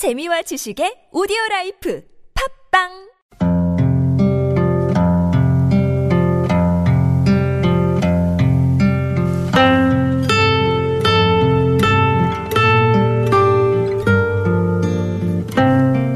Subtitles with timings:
[0.00, 2.02] 재미와 지식의 오디오 라이프
[2.72, 2.88] 팝빵!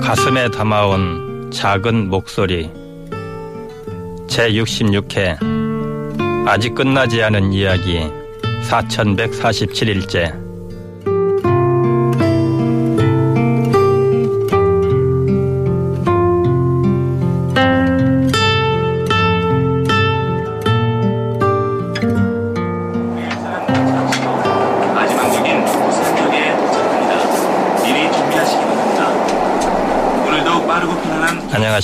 [0.01, 2.71] 가슴에 담아온 작은 목소리.
[4.29, 5.37] 제66회
[6.49, 8.01] 아직 끝나지 않은 이야기
[8.63, 10.44] 4147일째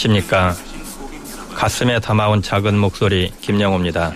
[0.01, 0.55] 안녕하십니까
[1.55, 4.15] 가슴에 담아온 작은 목소리 김영호입니다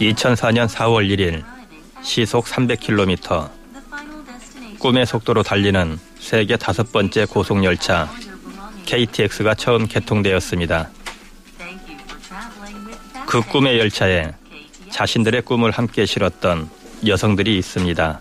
[0.00, 1.44] 2004년 4월 1일
[2.02, 3.48] 시속 300km
[4.80, 8.10] 꿈의 속도로 달리는 세계 다섯 번째 고속열차
[8.86, 10.90] KTX가 처음 개통되었습니다.
[13.26, 14.32] 그 꿈의 열차에
[14.90, 16.68] 자신들의 꿈을 함께 실었던
[17.06, 18.20] 여성들이 있습니다.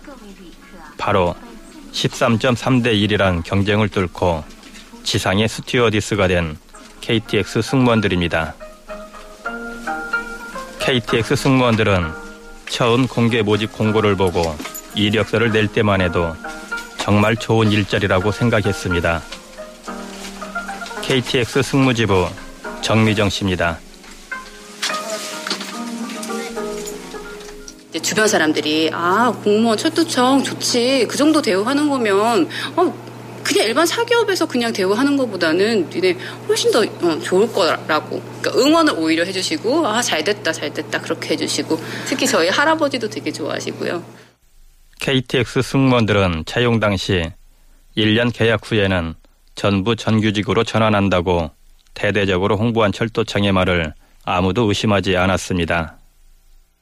[0.97, 1.35] 바로
[1.93, 4.56] 13.3대 1이란 경쟁을 뚫고
[5.07, 6.57] 지상의 스튜어디스가 된
[6.99, 8.55] KTX 승무원들입니다.
[10.79, 12.11] KTX 승무원들은
[12.69, 14.43] 처음 공개 모집 공고를 보고
[14.95, 16.35] 이력서를 낼 때만 해도
[16.97, 19.21] 정말 좋은 일자리라고 생각했습니다.
[21.03, 22.27] KTX 승무지부
[22.81, 23.79] 정미정 씨입니다.
[28.01, 33.06] 주변 사람들이 아 공무원 철도청 좋지 그 정도 대우하는 거면 어
[33.47, 36.17] 그냥 일반 사기업에서 그냥 대우하는 것보다는 니네
[36.49, 42.27] 훨씬 더 어, 좋을 거라고 그러니까 응원을 오히려 해주시고 아 잘됐다 잘됐다 그렇게 해주시고 특히
[42.27, 44.03] 저희 할아버지도 되게 좋아하시고요.
[44.99, 47.31] KTX 승무원들은 채용 당시
[47.95, 49.15] 1년 계약 후에는
[49.55, 51.49] 전부 정규직으로 전환한다고
[51.93, 53.93] 대대적으로 홍보한 철도청의 말을
[54.25, 55.97] 아무도 의심하지 않았습니다.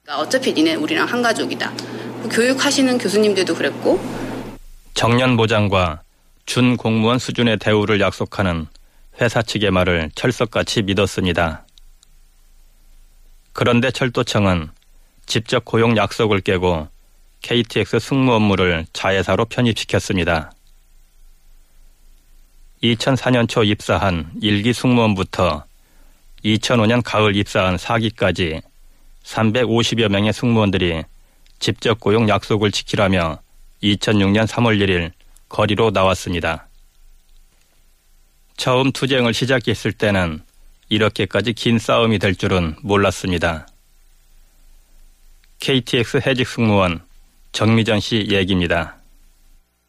[0.02, 1.72] 그러니까 어차피 니네 우리랑 한 가족이다.
[2.32, 4.00] 교육하시는 교수님들도 그랬고
[4.96, 6.02] 정년 보장과
[6.46, 8.68] 준 공무원 수준의 대우를 약속하는
[9.20, 11.66] 회사 측의 말을 철석같이 믿었습니다.
[13.52, 14.70] 그런데 철도청은
[15.26, 16.88] 직접 고용 약속을 깨고
[17.42, 20.52] KTX 승무 업무를 자회사로 편입시켰습니다.
[22.84, 25.66] 2004년 초 입사한 1기 승무원부터
[26.44, 28.62] 2005년 가을 입사한 4기까지
[29.24, 31.04] 350여 명의 승무원들이
[31.58, 33.40] 직접 고용 약속을 지키라며
[33.82, 35.12] 2006년 3월 1일
[35.56, 36.68] 거리로 나왔습니다.
[38.58, 40.42] 처음 투쟁을 시작했을 때는
[40.90, 43.66] 이렇게까지 긴 싸움이 될 줄은 몰랐습니다.
[45.60, 47.00] KTX 해직 승무원
[47.54, 48.98] 정미전 씨 얘기입니다.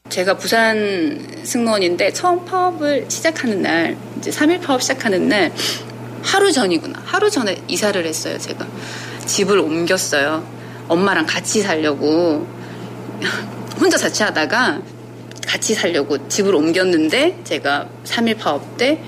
[0.09, 5.53] 제가 부산 승무원인데 처음 파업을 시작하는 날 이제 3일 파업 시작하는 날
[6.22, 8.65] 하루 전이구나 하루 전에 이사를 했어요 제가
[9.27, 10.47] 집을 옮겼어요
[10.87, 12.47] 엄마랑 같이 살려고
[13.81, 14.96] 혼자 자취하다가
[15.47, 19.01] 같이 살려고 집을 옮겼는데 제가 3일 파업 때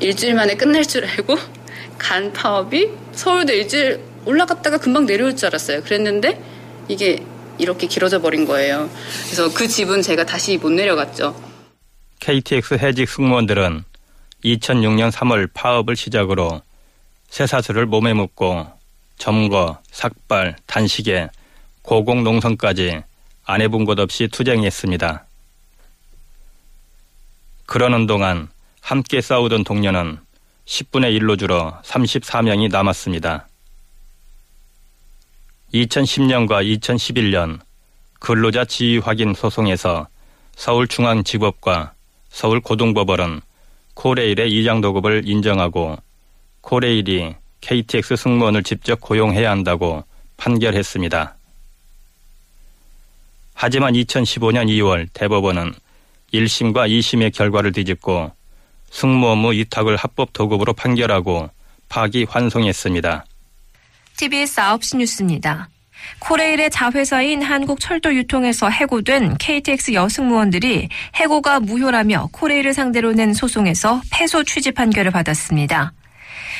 [0.00, 1.36] 일주일 만에 끝날 줄 알고
[1.98, 5.82] 간 파업이 서울도 일주일 올라갔다가 금방 내려올 줄 알았어요.
[5.82, 6.42] 그랬는데
[6.88, 7.22] 이게
[7.58, 8.90] 이렇게 길어져 버린 거예요.
[9.26, 11.40] 그래서 그 집은 제가 다시 못 내려갔죠.
[12.20, 13.84] KTX 해직 승무원들은
[14.44, 16.62] 2006년 3월 파업을 시작으로
[17.28, 18.66] 쇠사슬을 몸에 묶고
[19.18, 21.28] 점거, 삭발, 단식에
[21.82, 23.02] 고공농성까지
[23.44, 25.26] 안 해본 것 없이 투쟁했습니다.
[27.74, 28.46] 그러는 동안
[28.80, 30.20] 함께 싸우던 동료는
[30.64, 33.48] 10분의 1로 줄어 34명이 남았습니다.
[35.74, 37.58] 2010년과 2011년
[38.20, 40.06] 근로자 지위 확인 소송에서
[40.54, 41.94] 서울중앙지법과
[42.28, 43.40] 서울고등법원은
[43.94, 45.96] 코레일의 이장 도급을 인정하고
[46.60, 50.04] 코레일이 KTX 승무원을 직접 고용해야 한다고
[50.36, 51.34] 판결했습니다.
[53.54, 55.74] 하지만 2015년 2월 대법원은
[56.34, 58.32] 1심과 2심의 결과를 뒤집고
[58.90, 61.50] 승무 업무 위탁을 합법 도급으로 판결하고
[61.88, 63.24] 파기 환송했습니다.
[64.16, 65.68] TBS 9시 뉴스입니다.
[66.18, 75.10] 코레일의 자회사인 한국철도유통에서 해고된 KTX 여승무원들이 해고가 무효라며 코레일을 상대로 낸 소송에서 패소 취지 판결을
[75.10, 75.92] 받았습니다.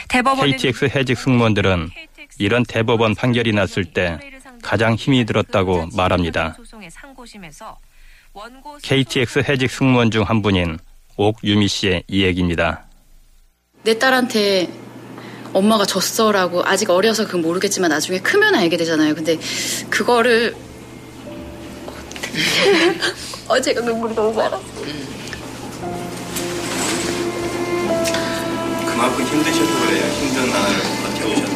[0.08, 1.90] 대법원 KTX 해직 승무원들은
[2.38, 4.18] 이런 대법원 판결이 났을 때
[4.62, 6.56] 가장 힘이 들었다고 말합니다.
[8.82, 10.78] KTX 해직 승무원 중 한 분인
[11.16, 12.84] 옥유미 씨의 이야기입니다.
[13.84, 14.68] 내 딸한테
[15.52, 19.14] 엄마가 졌어라고 아직 어려서 그건 모르겠지만 나중에 크면 알게 되잖아요.
[19.14, 19.38] 근데
[19.88, 20.56] 그거를
[23.46, 24.64] 어, 제가 눈물이 너무 많았어요.
[28.84, 30.04] 그만큼 힘드셔서 그래요.
[30.12, 31.54] 힘든 날을 버텨오셔서.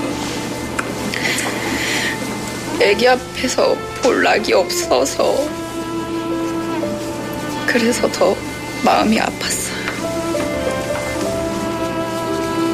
[2.85, 5.35] 애기 앞에서 볼 낙이 없어서
[7.79, 8.37] 그래서 더
[8.85, 9.79] 마음이 아팠어요.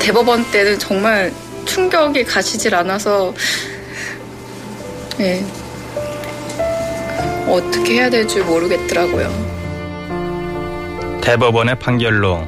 [0.00, 1.32] 대법원 때는 정말
[1.66, 3.34] 충격이 가시질 않아서
[5.20, 5.44] 예.
[7.46, 9.30] 어떻게 해야 될지 모르겠더라고요.
[11.20, 12.46] 대법원의 판결로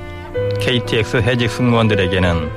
[0.61, 2.51] KTX 해직 승무원들에게는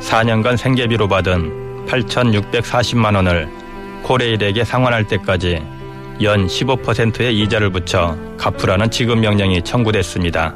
[0.00, 3.48] 4년간 생계비로 받은 8,640만 원을
[4.02, 5.77] 코레일에게 상환할 때까지
[6.22, 10.54] 연 15%의 이자를 붙여 갚으라는 지급 명령이 청구됐습니다.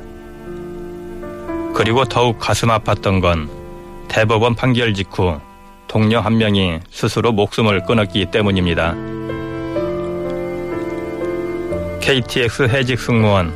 [1.74, 3.48] 그리고 더욱 가슴 아팠던 건
[4.08, 5.40] 대법원 판결 직후
[5.86, 8.94] 동료 한 명이 스스로 목숨을 끊었기 때문입니다.
[12.00, 13.52] KTX 해직 승무원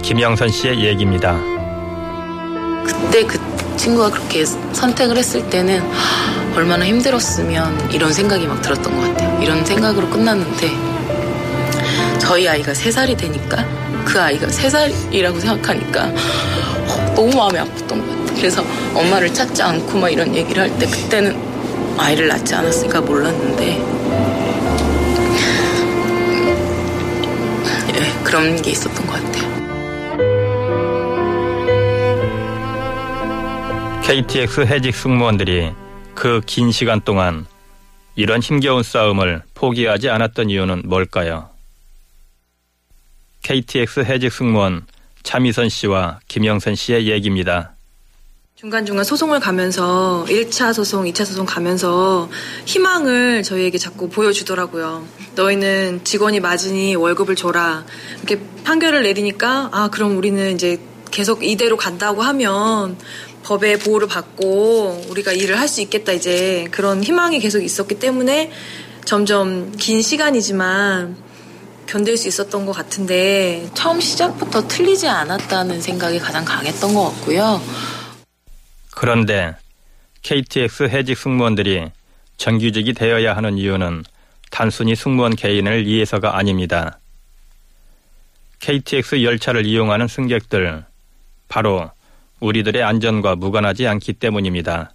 [0.00, 1.38] 김영선 씨의 얘기입니다.
[2.84, 3.38] 그때 그
[3.76, 9.42] 친구가 그렇게 선택을 했을 때는 하, 얼마나 힘들었으면 이런 생각이 막 들었던 것 같아요.
[9.42, 10.91] 이런 생각으로 끝났는데
[12.22, 13.64] 저희 아이가 3살이 되니까
[14.04, 18.36] 그 아이가 3살이라고 생각하니까 어, 너무 마음이 아팠던 것 같아요.
[18.36, 18.64] 그래서
[18.94, 21.36] 엄마를 찾지 않고 막 이런 얘기를 할 때 그때는
[21.98, 23.72] 아이를 낳지 않았으니까 몰랐는데
[27.94, 29.52] 예, 그런 게 있었던 것 같아요.
[34.02, 35.72] KTX 해직 승무원들이
[36.14, 37.46] 그 긴 시간 동안
[38.14, 41.48] 이런 힘겨운 싸움을 포기하지 않았던 이유는 뭘까요?
[43.42, 44.86] KTX 해직 승무원
[45.22, 47.72] 차미선 씨와 김영선 씨의 얘기입니다.
[48.56, 52.30] 중간중간 소송을 가면서 1차 소송, 2차 소송 가면서
[52.64, 55.04] 희망을 저희에게 자꾸 보여주더라고요.
[55.34, 57.84] 너희는 직원이 맞으니 월급을 줘라.
[58.18, 60.78] 이렇게 판결을 내리니까 아 그럼 우리는 이제
[61.10, 62.96] 계속 이대로 간다고 하면
[63.42, 68.52] 법의 보호를 받고 우리가 일을 할 수 있겠다 이제 그런 희망이 계속 있었기 때문에
[69.04, 71.16] 점점 긴 시간이지만
[71.86, 77.60] 견딜 수 있었던 것 같은데 처음 시작부터 틀리지 않았다는 생각이 가장 강했던 것 같고요.
[78.90, 79.54] 그런데
[80.22, 81.90] KTX 해직 승무원들이
[82.36, 84.04] 정규직이 되어야 하는 이유는
[84.50, 86.98] 단순히 승무원 개인을 위해서가 아닙니다.
[88.60, 90.84] KTX 열차를 이용하는 승객들,
[91.48, 91.90] 바로
[92.40, 94.92] 우리들의 안전과 무관하지 않기 때문입니다.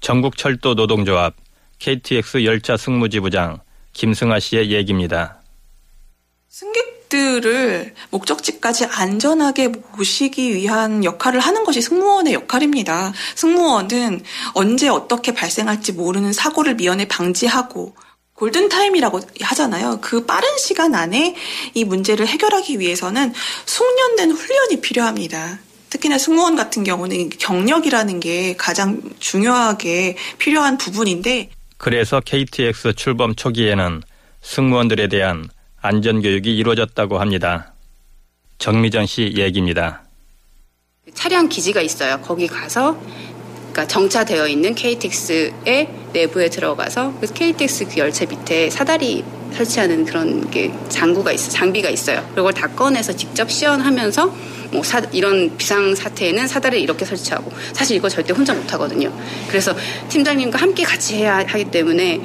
[0.00, 1.34] 전국철도 노동조합
[1.78, 3.60] KTX 열차 승무지부장
[3.98, 5.42] 김승아 씨의 얘기입니다.
[6.48, 13.12] 승객들을 목적지까지 안전하게 모시기 위한 역할을 하는 것이 승무원의 역할입니다.
[13.34, 14.22] 승무원은
[14.54, 17.96] 언제 어떻게 발생할지 모르는 사고를 미연에 방지하고
[18.34, 19.98] 골든타임이라고 하잖아요.
[20.00, 21.34] 그 빠른 시간 안에
[21.74, 23.34] 이 문제를 해결하기 위해서는
[23.66, 25.58] 숙련된 훈련이 필요합니다.
[25.90, 34.02] 특히나 승무원 같은 경우는 경력이라는 게 가장 중요하게 필요한 부분인데 그래서 KTX 출범 초기에는
[34.42, 35.48] 승무원들에 대한
[35.80, 37.72] 안전교육이 이루어졌다고 합니다.
[38.58, 40.02] 정미정 씨 얘기입니다.
[41.14, 42.20] 차량 기지가 있어요.
[42.20, 43.00] 거기 가서
[43.72, 49.24] 그러니까 정차되어 있는 KTX의 내부에 들어가서 그 KTX 그 열차 밑에 사다리
[49.54, 52.28] 설치하는 그런 게 장구가 있어 장비가 있어요.
[52.34, 54.34] 그걸 다 꺼내서 직접 시연하면서
[54.72, 59.12] 뭐 사, 이런 비상 사태에는 사다리를 이렇게 설치하고 사실 이거 절대 혼자 못 하거든요.
[59.48, 59.74] 그래서
[60.08, 62.20] 팀장님과 함께 같이 해야 하기 때문에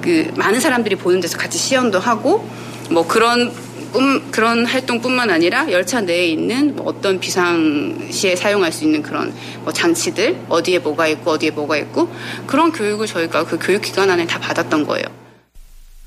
[0.00, 2.48] 그 많은 사람들이 보는 데서 같이 시연도 하고
[2.90, 3.52] 뭐 그런
[3.92, 9.72] 뿐, 그런 활동뿐만 아니라 열차 내에 있는 뭐 어떤 비상시에 사용할 수 있는 그런 뭐
[9.72, 12.12] 장치들 어디에 뭐가 있고 어디에 뭐가 있고
[12.46, 15.04] 그런 교육을 저희가 그 교육기관 안에 다 받았던 거예요.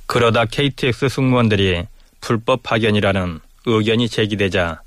[0.07, 1.85] 그러다 KTX 승무원들이
[2.21, 4.81] 불법 파견이라는 의견이 제기되자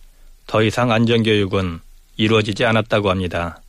[0.47, 1.81] 더 이상 안전교육은
[2.17, 3.61] 이루어지지 않았다고 합니다.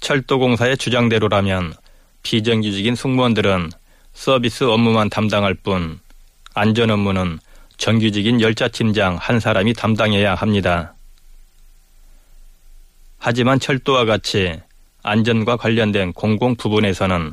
[0.00, 1.74] 철도공사의 주장대로라면
[2.22, 3.70] 비정규직인 승무원들은
[4.14, 6.00] 서비스 업무만 담당할 뿐
[6.54, 7.38] 안전 업무는
[7.76, 10.94] 정규직인 열차팀장 한 사람이 담당해야 합니다.
[13.18, 14.60] 하지만 철도와 같이
[15.02, 17.32] 안전과 관련된 공공 부분에서는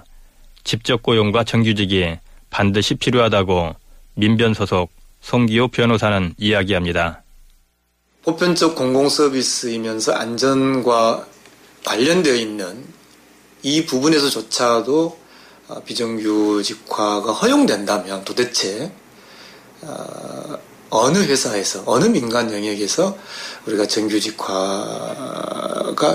[0.64, 2.18] 직접 고용과 정규직이
[2.50, 3.76] 반드시 필요하다고
[4.16, 7.24] 민변 소속 송기호 변호사는 이야기합니다.
[8.24, 11.28] 보편적 공공 서비스이면서 안전과
[11.86, 12.86] 관련되어 있는
[13.64, 15.20] 이 부분에서조차도
[15.86, 18.92] 비정규직화가 허용된다면 도대체
[20.90, 23.18] 어느 회사에서 어느 민간 영역에서
[23.66, 24.46] 우리가 정규직화가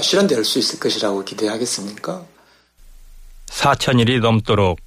[0.00, 2.24] 실현될 수 있을 것이라고 기대하겠습니까?
[3.46, 4.78] 4천일이 넘도록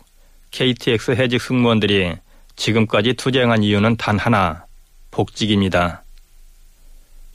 [0.52, 2.16] KTX 해직 승무원들이
[2.56, 4.66] 지금까지 투쟁한 이유는 단 하나,
[5.10, 6.04] 복직입니다.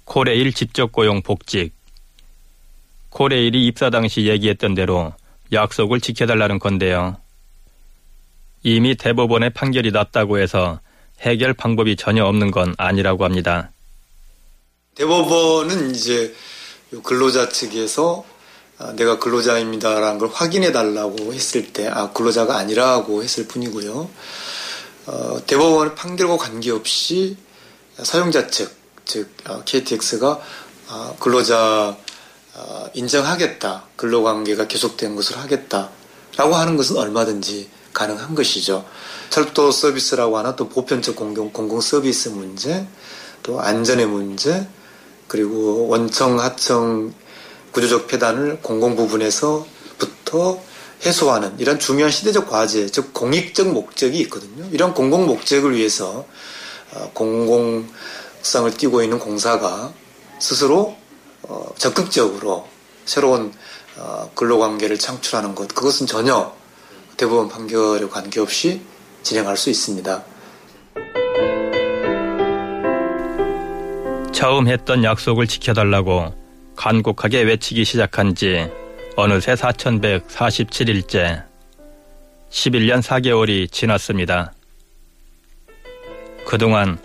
[0.05, 1.75] 코레일 직접 고용 복직.
[3.11, 5.13] 코레일이 입사 당시 얘기했던 대로
[5.53, 7.17] 약속을 지켜달라는 건데요.
[8.63, 10.81] 이미 대법원의 판결이 났다고 해서
[11.21, 13.71] 해결 방법이 전혀 없는 건 아니라고 합니다.
[14.95, 16.35] 대법원은 이제
[17.03, 18.25] 근로자 측에서
[18.79, 24.11] 아, 내가 근로자입니다라는 걸 확인해 달라고 했을 때, 아, 근로자가 아니라고 했을 뿐이고요.
[25.07, 27.39] 어, 대법원 판결과 관계없이
[28.03, 30.41] 사용자 측, 즉, 어, KTX가
[30.89, 31.97] 어, 근로자
[32.55, 35.91] 어, 인정하겠다, 근로관계가 계속된 것을 하겠다
[36.37, 38.85] 라고 하는 것은 얼마든지 가능한 것이죠.
[39.31, 42.87] 철도 서비스라고 하나 또 보편적 공공, 공공 서비스 문제,
[43.43, 44.67] 또 안전의 문제,
[45.29, 47.13] 그리고 원청, 하청
[47.73, 50.61] 구조적 폐단을 공공 부분에서부터
[51.05, 54.67] 해소하는 이런 중요한 시대적 과제, 즉 공익적 목적이 있거든요.
[54.73, 56.27] 이런 공공 목적을 위해서
[56.93, 59.93] 어, 공공성을 띠고 있는 공사가
[60.39, 60.97] 스스로
[61.43, 62.67] 어, 적극적으로
[63.05, 63.53] 새로운
[63.99, 66.55] 어, 근로관계를 창출하는 것, 그것은 전혀
[67.17, 68.83] 대법원 판결에 관계없이
[69.27, 70.23] 진행할 수 있습니다.
[74.33, 76.33] 처음 했던 약속을 지켜달라고
[76.77, 78.71] 간곡하게 외치기 시작한 지
[79.17, 81.45] 어느새 4147일째
[82.51, 84.53] 11년 4개월이 지났습니다.
[86.47, 86.97] 그동안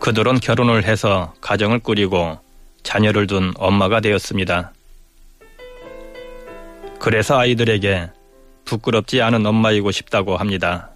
[0.00, 2.38] 그들은 결혼을 해서 가정을 꾸리고
[2.82, 4.74] 자녀를 둔 엄마가 되었습니다.
[6.98, 8.10] 그래서 아이들에게
[8.66, 10.90] 부끄럽지 않은 엄마이고 싶다고 합니다.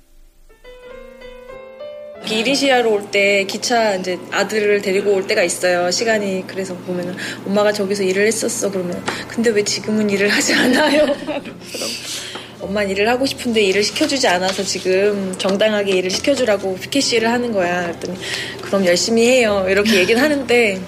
[2.28, 5.90] 이리시아로 올 때 기차 이제 아들을 데리고 올 때가 있어요.
[5.90, 7.14] 시간이 그래서 보면은
[7.46, 11.06] 엄마가 저기서 일을 했었어 그러면 근데 왜 지금은 일을 하지 않아요?
[12.60, 17.82] 엄마는 일을 하고 싶은데 일을 시켜주지 않아서 지금 정당하게 일을 시켜주라고 피켓시를 하는 거야.
[17.88, 18.18] 그랬더니
[18.62, 19.66] 그럼 열심히 해요.
[19.68, 20.80] 이렇게 얘기는 하는데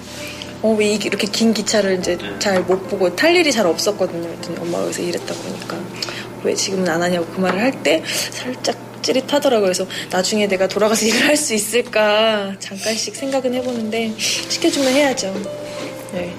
[0.63, 4.27] 어, 왜 이렇게 긴 기차를 이제 잘 못 보고 탈 일이 잘 없었거든요.
[4.27, 5.77] 그랬더니 엄마가 여기서 일했다고 하니까
[6.43, 8.01] 왜 지금은 안 하냐고 그 말을 할 때
[8.31, 9.65] 살짝 찌릿하더라고요.
[9.67, 15.33] 그래서 나중에 내가 돌아가서 일을 할 수 있을까 잠깐씩 생각은 해보는데 시켜주면 해야죠.
[16.13, 16.35] 네.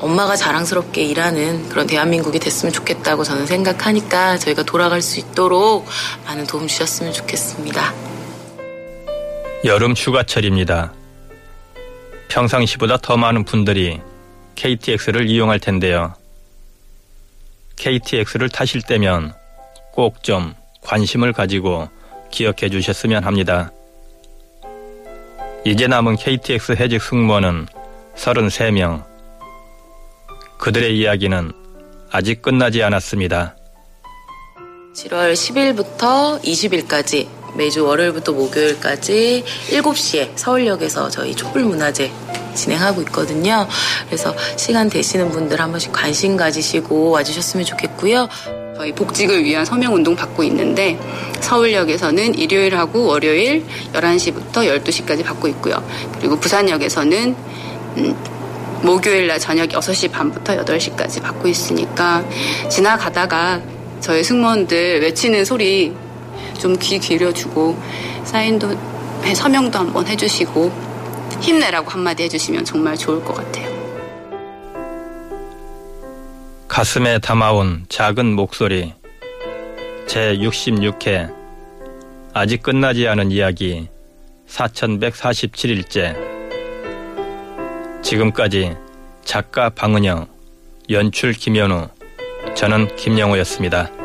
[0.00, 5.86] 엄마가 자랑스럽게 일하는 그런 대한민국이 됐으면 좋겠다고 저는 생각하니까 저희가 돌아갈 수 있도록
[6.26, 7.94] 많은 도움 주셨으면 좋겠습니다.
[9.64, 10.92] 여름 휴가철입니다.
[12.28, 14.00] 평상시보다 더 많은 분들이
[14.54, 16.14] KTX를 이용할 텐데요.
[17.76, 19.34] KTX를 타실 때면
[19.92, 21.88] 꼭 좀 관심을 가지고
[22.30, 23.72] 기억해 주셨으면 합니다.
[25.64, 27.66] 이제 남은 KTX 해직 승무원은
[28.16, 29.04] 33명.
[30.58, 31.52] 그들의 이야기는
[32.10, 33.56] 아직 끝나지 않았습니다.
[34.94, 42.10] 7월 10일부터 20일까지 매주 월요일부터 목요일까지 7시에 서울역에서 저희 촛불문화제
[42.54, 43.66] 진행하고 있거든요.
[44.06, 48.28] 그래서 시간 되시는 분들 한 번씩 관심 가지시고 와주셨으면 좋겠고요.
[48.78, 50.96] 저희 복직을 위한 서명운동 받고 있는데
[51.40, 55.82] 서울역에서는 일요일하고 월요일 11시부터 12시까지 받고 있고요.
[56.16, 57.34] 그리고 부산역에서는
[57.96, 58.16] 음,
[58.82, 62.24] 목요일 날 저녁 6시 반부터 8시까지 받고 있으니까
[62.70, 63.60] 지나가다가
[64.00, 65.92] 저희 승무원들 외치는 소리
[66.60, 67.76] 좀 귀 기울여주고
[68.22, 68.76] 사인도
[69.34, 70.70] 서명도 한번 해주시고
[71.40, 73.77] 힘내라고 한마디 해주시면 정말 좋을 것 같아요.
[76.78, 78.94] 가슴에 담아온 작은 목소리
[80.06, 81.34] 제 66회
[82.32, 83.88] 아직 끝나지 않은 이야기
[84.46, 86.14] 4147일째
[88.00, 88.76] 지금까지
[89.24, 90.28] 작가 방은영
[90.88, 91.88] 연출 김현우
[92.54, 93.97] 저는 김영호였습니다.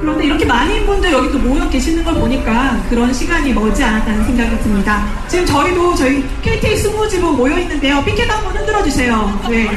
[0.00, 4.58] 그런데 이렇게 많은 분들 여기 또 모여 계시는 걸 보니까 그런 시간이 머지 않았다는 생각이
[4.62, 5.06] 듭니다.
[5.28, 8.02] 지금 저희도 저희 KT 스무집은 모여 있는데요.
[8.04, 9.38] 삐켓 한번 흔들어 주세요.
[9.48, 9.68] 네.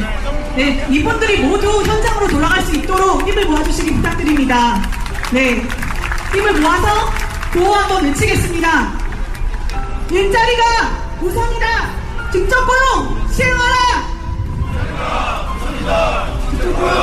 [0.55, 4.81] 네, 이분들이 모두 현장으로 돌아갈 수 있도록 힘을 모아주시기 부탁드립니다.
[5.31, 5.61] 네,
[6.31, 7.11] 힘을 모아서
[7.51, 8.93] 보호 한번 외치겠습니다.
[10.11, 10.63] 일자리가
[11.21, 11.67] 우선이다.
[12.31, 13.73] 중점고용 시행하라.
[15.71, 16.27] 일자리가
[16.79, 17.02] 고용!